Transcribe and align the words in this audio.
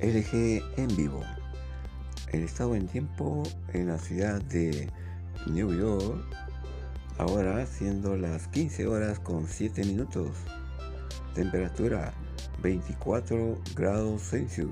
LG 0.00 0.62
en 0.76 0.94
vivo. 0.94 1.22
El 2.30 2.42
estado 2.42 2.74
en 2.74 2.86
tiempo 2.86 3.42
en 3.72 3.86
la 3.88 3.96
ciudad 3.96 4.42
de 4.42 4.90
New 5.46 5.72
York, 5.72 6.22
ahora 7.16 7.64
siendo 7.64 8.14
las 8.14 8.46
15 8.48 8.86
horas 8.86 9.18
con 9.20 9.46
7 9.46 9.84
minutos. 9.84 10.36
Temperatura 11.34 12.12
24 12.62 13.58
grados 13.74 14.22
Celsius, 14.22 14.70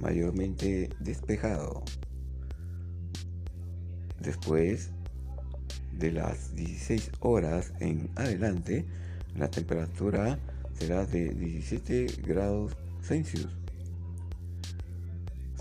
mayormente 0.00 0.90
despejado. 0.98 1.84
Después 4.20 4.90
de 5.92 6.10
las 6.10 6.56
16 6.56 7.12
horas 7.20 7.72
en 7.78 8.10
adelante, 8.16 8.84
la 9.36 9.48
temperatura 9.48 10.40
será 10.72 11.06
de 11.06 11.34
17 11.34 12.06
grados 12.26 12.72
Celsius. 13.00 13.63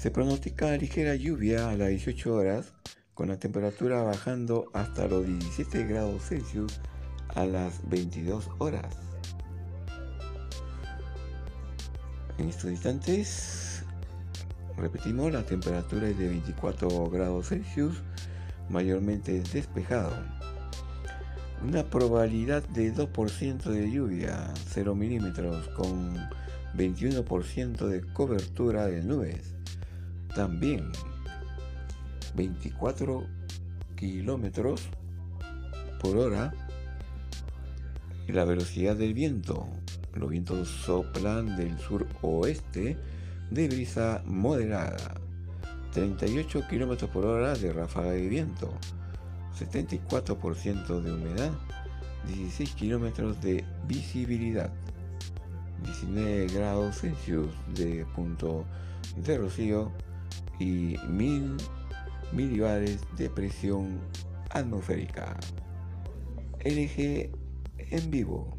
Se 0.04 0.12
pronostica 0.12 0.76
ligera 0.76 1.16
lluvia 1.16 1.70
a 1.70 1.78
las 1.78 1.88
18 1.88 2.36
horas, 2.36 2.74
con 3.14 3.30
la 3.30 3.40
temperatura 3.40 4.04
bajando 4.04 4.66
hasta 4.74 5.08
los 5.08 5.26
17 5.26 5.86
grados 5.86 6.24
Celsius 6.28 6.82
a 7.30 7.46
las 7.46 7.80
22 7.88 8.50
horas. 8.58 8.98
En 12.38 12.50
estos 12.50 12.70
instantes, 12.70 13.86
repetimos, 14.76 15.32
la 15.32 15.46
temperatura 15.46 16.10
es 16.10 16.20
de 16.20 16.28
24 16.28 17.10
grados 17.10 17.48
Celsius, 17.48 18.04
mayormente 18.68 19.42
despejado. 19.54 20.12
Una 21.66 21.82
probabilidad 21.86 22.62
de 22.74 22.94
2% 22.94 23.64
de 23.70 23.90
lluvia, 23.90 24.54
0 24.68 24.96
milímetros, 24.96 25.70
con 25.70 26.18
21% 26.76 27.88
de 27.88 28.02
cobertura 28.12 28.88
de 28.88 29.02
nubes. 29.02 29.63
También 30.36 30.92
24 32.36 33.26
kilómetros 33.96 34.90
por 36.02 36.18
hora 36.18 36.54
y 38.28 38.32
la 38.32 38.46
velocidad 38.46 38.96
del 38.96 39.14
viento. 39.14 39.68
Los 40.16 40.30
vientos 40.30 40.68
soplan 40.68 41.56
del 41.56 41.78
sur 41.80 42.08
oeste 42.22 42.98
de 43.52 43.68
brisa 43.68 44.24
moderada. 44.26 45.16
38 45.94 46.68
kilómetros 46.68 47.10
por 47.12 47.26
hora 47.26 47.54
de 47.54 47.72
ráfaga 47.72 48.12
de 48.12 48.28
viento. 48.28 48.74
74% 49.60 51.02
de 51.02 51.14
humedad. 51.14 51.52
16 52.28 52.72
kilómetros 52.74 53.40
de 53.42 53.64
visibilidad. 53.88 54.72
19 55.84 56.48
grados 56.48 56.98
Celsius 57.00 57.50
de 57.76 58.06
punto 58.16 58.66
de 59.18 59.38
rocío 59.38 59.92
y 60.60 60.98
1000 61.08 61.58
milibares 62.32 63.00
de 63.18 63.30
presión 63.30 64.00
atmosférica. 64.50 65.38
LG 66.64 67.30
en 67.78 68.12
vivo. 68.12 68.58